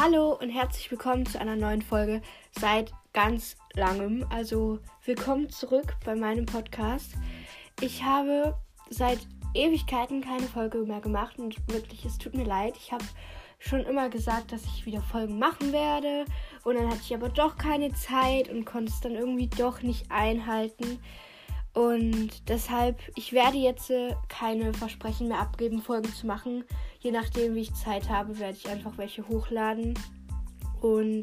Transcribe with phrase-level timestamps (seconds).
[0.00, 2.22] Hallo und herzlich willkommen zu einer neuen Folge
[2.52, 4.24] seit ganz langem.
[4.30, 7.14] Also willkommen zurück bei meinem Podcast.
[7.80, 8.56] Ich habe
[8.90, 9.18] seit
[9.54, 12.76] Ewigkeiten keine Folge mehr gemacht und wirklich, es tut mir leid.
[12.76, 13.04] Ich habe
[13.58, 16.26] schon immer gesagt, dass ich wieder Folgen machen werde
[16.62, 20.12] und dann hatte ich aber doch keine Zeit und konnte es dann irgendwie doch nicht
[20.12, 21.00] einhalten.
[21.78, 26.64] Und deshalb, ich werde jetzt äh, keine Versprechen mehr abgeben, Folgen zu machen.
[26.98, 29.94] Je nachdem, wie ich Zeit habe, werde ich einfach welche hochladen.
[30.80, 31.22] Und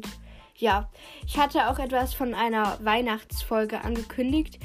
[0.56, 0.88] ja,
[1.26, 4.58] ich hatte auch etwas von einer Weihnachtsfolge angekündigt,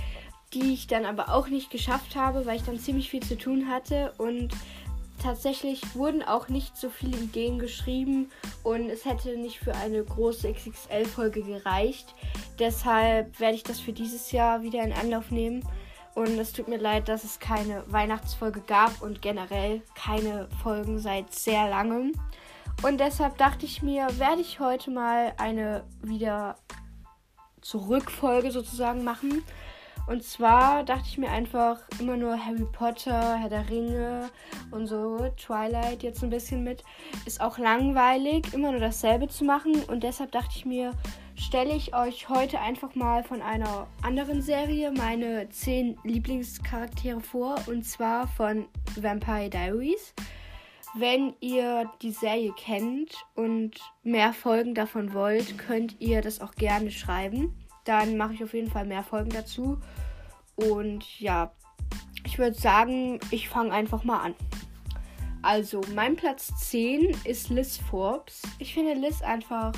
[0.54, 3.68] die ich dann aber auch nicht geschafft habe, weil ich dann ziemlich viel zu tun
[3.68, 4.14] hatte.
[4.18, 4.54] Und
[5.22, 8.32] tatsächlich wurden auch nicht so viele Ideen geschrieben
[8.64, 12.16] und es hätte nicht für eine große XXL-Folge gereicht.
[12.60, 15.68] Deshalb werde ich das für dieses Jahr wieder in Anlauf nehmen.
[16.16, 21.34] Und es tut mir leid, dass es keine Weihnachtsfolge gab und generell keine Folgen seit
[21.34, 22.14] sehr langem.
[22.84, 26.56] Und deshalb dachte ich mir, werde ich heute mal eine wieder
[27.62, 29.44] Zurückfolge sozusagen machen.
[30.08, 34.30] Und zwar dachte ich mir einfach immer nur Harry Potter, Herr der Ringe
[34.72, 36.84] und so, Twilight jetzt ein bisschen mit.
[37.26, 39.76] Ist auch langweilig, immer nur dasselbe zu machen.
[39.88, 40.92] Und deshalb dachte ich mir,
[41.42, 47.56] stelle ich euch heute einfach mal von einer anderen Serie meine 10 Lieblingscharaktere vor.
[47.68, 50.14] Und zwar von Vampire Diaries.
[50.96, 56.92] Wenn ihr die Serie kennt und mehr Folgen davon wollt, könnt ihr das auch gerne
[56.92, 57.56] schreiben.
[57.86, 59.80] Dann mache ich auf jeden Fall mehr Folgen dazu.
[60.56, 61.52] Und ja,
[62.24, 64.36] ich würde sagen, ich fange einfach mal an.
[65.42, 68.44] Also, mein Platz 10 ist Liz Forbes.
[68.60, 69.74] Ich finde Liz einfach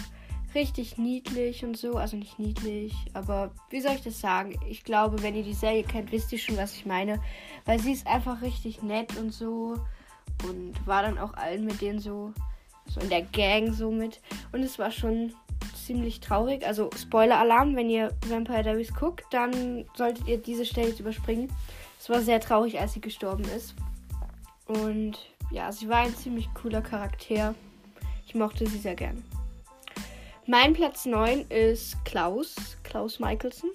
[0.55, 1.95] richtig niedlich und so.
[1.95, 4.59] Also nicht niedlich, aber wie soll ich das sagen?
[4.69, 7.19] Ich glaube, wenn ihr die Serie kennt, wisst ihr schon, was ich meine.
[7.65, 9.75] Weil sie ist einfach richtig nett und so.
[10.47, 12.33] Und war dann auch allen mit denen so,
[12.87, 14.19] so in der Gang so mit.
[14.51, 15.33] Und es war schon
[15.85, 16.65] ziemlich traurig.
[16.65, 21.51] Also Spoiler-Alarm, wenn ihr Vampire Diaries guckt, dann solltet ihr diese Stelle jetzt überspringen.
[21.99, 23.75] Es war sehr traurig, als sie gestorben ist.
[24.67, 25.19] Und
[25.51, 27.53] ja, sie war ein ziemlich cooler Charakter.
[28.25, 29.23] Ich mochte sie sehr gern.
[30.45, 33.69] Mein Platz 9 ist Klaus, Klaus Michelson.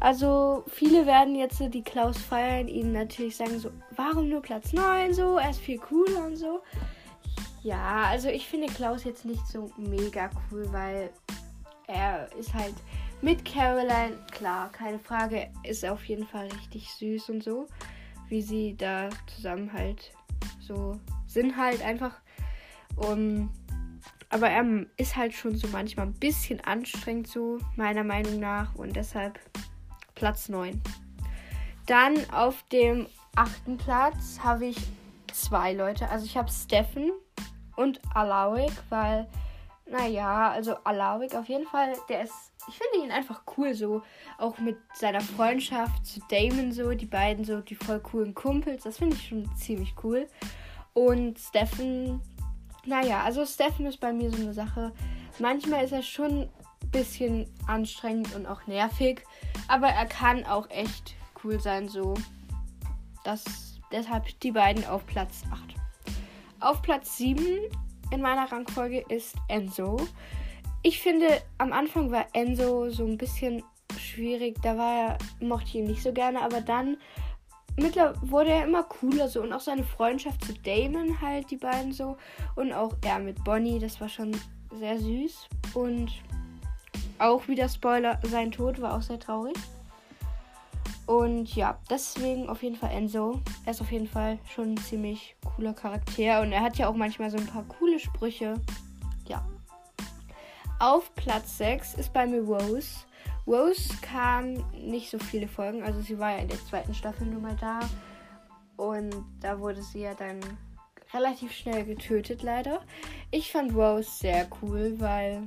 [0.00, 5.14] Also viele werden jetzt die Klaus feiern, ihnen natürlich sagen so, warum nur Platz 9
[5.14, 6.62] so, er ist viel cooler und so.
[7.62, 11.10] Ja, also ich finde Klaus jetzt nicht so mega cool, weil
[11.86, 12.74] er ist halt
[13.20, 17.66] mit Caroline, klar, keine Frage, ist auf jeden Fall richtig süß und so,
[18.28, 20.12] wie sie da zusammen halt
[20.60, 22.14] so sind halt einfach.
[22.96, 23.50] Um,
[24.30, 24.64] aber er
[24.96, 28.74] ist halt schon so manchmal ein bisschen anstrengend so, meiner Meinung nach.
[28.76, 29.38] Und deshalb
[30.14, 30.80] Platz 9.
[31.86, 34.76] Dann auf dem achten Platz habe ich
[35.32, 36.08] zwei Leute.
[36.08, 37.10] Also ich habe Steffen
[37.76, 39.26] und Alawik, weil
[39.90, 44.02] naja, also Alawik auf jeden Fall, der ist, ich finde ihn einfach cool so,
[44.38, 48.98] auch mit seiner Freundschaft zu Damon so, die beiden so, die voll coolen Kumpels, das
[48.98, 50.28] finde ich schon ziemlich cool.
[50.92, 52.20] Und Steffen,
[52.86, 54.92] naja, also Steffen ist bei mir so eine Sache,
[55.38, 59.22] manchmal ist er schon ein bisschen anstrengend und auch nervig,
[59.68, 61.14] aber er kann auch echt
[61.44, 62.14] cool sein so.
[63.24, 63.44] Das,
[63.92, 65.74] deshalb die beiden auf Platz 8.
[66.60, 67.44] Auf Platz 7
[68.10, 69.96] in meiner Rangfolge ist Enzo.
[70.82, 73.62] Ich finde, am Anfang war Enzo so ein bisschen
[73.98, 74.60] schwierig.
[74.62, 76.96] Da war er, mochte ich ihn nicht so gerne, aber dann
[77.80, 81.92] mittlerweile wurde er immer cooler so und auch seine Freundschaft zu Damon halt, die beiden
[81.92, 82.16] so.
[82.56, 84.36] Und auch er mit Bonnie, das war schon
[84.78, 85.48] sehr süß.
[85.74, 86.10] Und
[87.18, 89.56] auch wieder Spoiler, sein Tod war auch sehr traurig.
[91.06, 93.40] Und ja, deswegen auf jeden Fall Enzo.
[93.64, 96.40] Er ist auf jeden Fall schon ein ziemlich cooler Charakter.
[96.40, 98.54] Und er hat ja auch manchmal so ein paar coole Sprüche.
[99.26, 99.44] Ja.
[100.78, 103.04] Auf Platz 6 ist bei mir Rose.
[103.50, 105.82] Rose kam nicht so viele Folgen.
[105.82, 107.80] Also sie war ja in der zweiten Staffel nur mal da.
[108.76, 110.38] Und da wurde sie ja dann
[111.12, 112.80] relativ schnell getötet, leider.
[113.32, 115.42] Ich fand Rose sehr cool, weil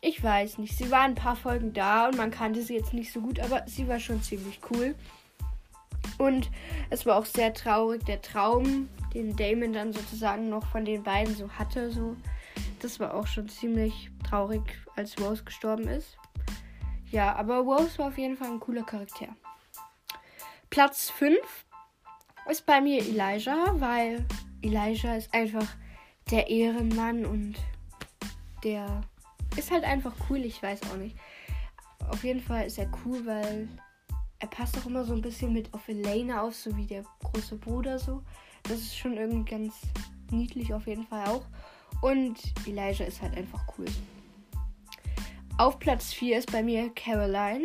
[0.00, 0.76] ich weiß nicht.
[0.76, 3.62] Sie war ein paar Folgen da und man kannte sie jetzt nicht so gut, aber
[3.66, 4.96] sie war schon ziemlich cool.
[6.18, 6.50] Und
[6.90, 11.36] es war auch sehr traurig, der Traum, den Damon dann sozusagen noch von den beiden
[11.36, 12.16] so hatte, so.
[12.80, 14.62] Das war auch schon ziemlich traurig,
[14.96, 16.18] als Rose gestorben ist.
[17.10, 19.28] Ja, aber Rose war auf jeden Fall ein cooler Charakter.
[20.68, 21.38] Platz 5
[22.50, 24.26] ist bei mir Elijah, weil
[24.60, 25.66] Elijah ist einfach
[26.30, 27.54] der Ehrenmann und
[28.62, 29.02] der
[29.56, 31.16] ist halt einfach cool, ich weiß auch nicht.
[32.10, 33.68] Auf jeden Fall ist er cool, weil
[34.38, 37.56] er passt auch immer so ein bisschen mit auf Elena auf, so wie der große
[37.56, 38.22] Bruder so.
[38.64, 39.74] Das ist schon irgendwie ganz
[40.30, 41.44] niedlich auf jeden Fall auch.
[42.02, 43.86] Und Elijah ist halt einfach cool.
[45.58, 47.64] Auf Platz 4 ist bei mir Caroline.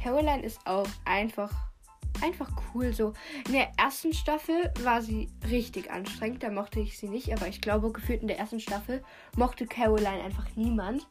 [0.00, 1.50] Caroline ist auch einfach
[2.22, 3.12] einfach cool so.
[3.46, 7.60] In der ersten Staffel war sie richtig anstrengend, da mochte ich sie nicht, aber ich
[7.60, 9.02] glaube, gefühlt in der ersten Staffel
[9.36, 11.08] mochte Caroline einfach niemand.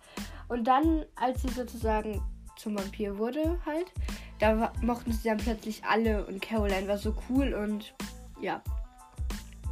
[0.47, 2.21] Und dann, als sie sozusagen
[2.55, 3.91] zum Vampir wurde, halt,
[4.39, 7.93] da mochten sie dann plötzlich alle und Caroline war so cool und
[8.39, 8.61] ja,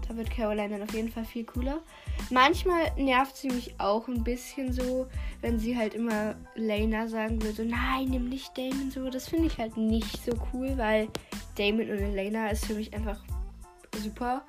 [0.08, 1.82] da wird Caroline dann auf jeden Fall viel cooler.
[2.30, 5.08] Manchmal nervt sie mich auch ein bisschen so,
[5.42, 9.10] wenn sie halt immer Lena sagen will, so nein, nimm nicht Damon so.
[9.10, 11.08] Das finde ich halt nicht so cool, weil
[11.58, 13.20] Damon und Elena ist für mich einfach
[13.98, 14.44] super.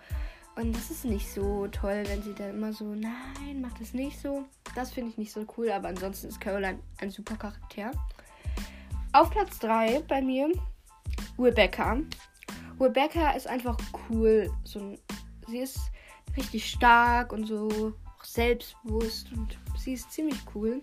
[0.54, 4.20] Und das ist nicht so toll, wenn sie dann immer so, nein, mach das nicht
[4.20, 4.44] so.
[4.74, 7.90] Das finde ich nicht so cool, aber ansonsten ist Caroline ein super Charakter.
[9.12, 10.52] Auf Platz 3 bei mir
[11.38, 11.98] Rebecca.
[12.80, 13.78] Rebecca ist einfach
[14.10, 14.50] cool.
[14.64, 14.98] So,
[15.48, 15.78] sie ist
[16.36, 17.92] richtig stark und so
[18.22, 20.82] selbstbewusst und sie ist ziemlich cool.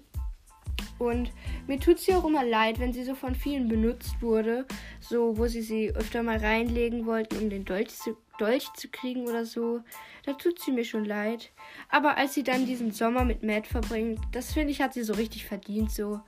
[0.98, 1.32] Und
[1.68, 4.66] mir tut sie auch immer leid, wenn sie so von vielen benutzt wurde,
[5.00, 9.28] so wo sie sie öfter mal reinlegen wollten, um den Dolch zu, Dolch zu kriegen
[9.28, 9.82] oder so.
[10.26, 11.52] Da tut sie mir schon leid.
[11.90, 15.14] Aber als sie dann diesen Sommer mit Matt verbringt, das finde ich, hat sie so
[15.14, 16.20] richtig verdient, so.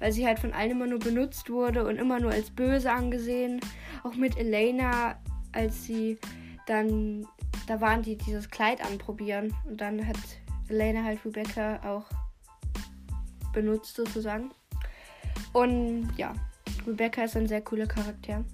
[0.00, 3.60] Weil sie halt von allen immer nur benutzt wurde und immer nur als böse angesehen.
[4.02, 5.18] Auch mit Elena,
[5.52, 6.18] als sie
[6.66, 7.26] dann,
[7.66, 9.54] da waren die dieses Kleid anprobieren.
[9.64, 10.16] Und dann hat
[10.68, 12.04] Elena halt Rebecca auch
[13.52, 14.50] benutzt sozusagen.
[15.52, 16.34] Und ja,
[16.86, 18.44] Rebecca ist ein sehr cooler Charakter.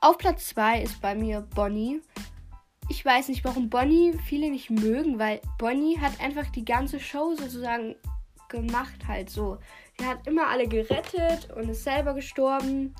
[0.00, 2.00] Auf Platz 2 ist bei mir Bonnie.
[2.88, 7.34] Ich weiß nicht, warum Bonnie viele nicht mögen, weil Bonnie hat einfach die ganze Show
[7.34, 7.96] sozusagen
[8.48, 9.58] gemacht halt so.
[9.98, 12.94] Sie hat immer alle gerettet und ist selber gestorben.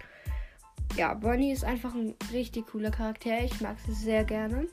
[0.96, 3.42] Ja, Bonnie ist einfach ein richtig cooler Charakter.
[3.42, 4.68] Ich mag sie sehr gerne.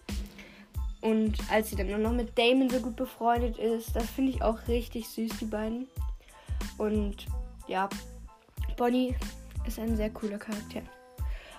[1.02, 4.44] Und als sie dann nur noch mit Damon so gut befreundet ist, das finde ich
[4.44, 5.88] auch richtig süß, die beiden.
[6.78, 7.26] Und
[7.68, 7.90] ja,
[8.78, 9.16] Bonnie
[9.66, 10.84] ist ein sehr cooler Charakter.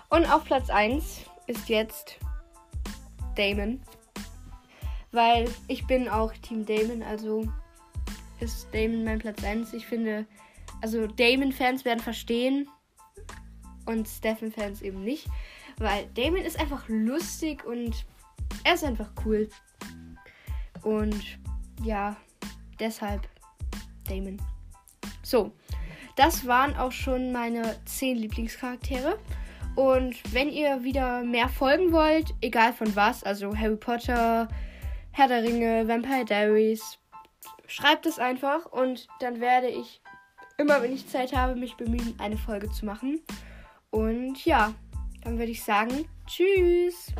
[0.09, 2.17] Und auf Platz 1 ist jetzt
[3.35, 3.81] Damon.
[5.11, 7.45] Weil ich bin auch Team Damon, also
[8.39, 9.73] ist Damon mein Platz 1.
[9.73, 10.25] Ich finde,
[10.81, 12.69] also Damon-Fans werden verstehen
[13.85, 15.27] und Stephen-Fans eben nicht.
[15.77, 18.05] Weil Damon ist einfach lustig und
[18.63, 19.49] er ist einfach cool.
[20.83, 21.39] Und
[21.83, 22.15] ja,
[22.79, 23.27] deshalb
[24.07, 24.41] Damon.
[25.23, 25.51] So,
[26.15, 29.17] das waren auch schon meine 10 Lieblingscharaktere.
[29.75, 34.47] Und wenn ihr wieder mehr folgen wollt, egal von was, also Harry Potter,
[35.11, 36.99] Herr der Ringe, Vampire Diaries,
[37.65, 40.01] schreibt es einfach und dann werde ich
[40.57, 43.21] immer, wenn ich Zeit habe, mich bemühen, eine Folge zu machen.
[43.93, 44.73] Und ja,
[45.21, 47.13] dann würde ich sagen, tschüss.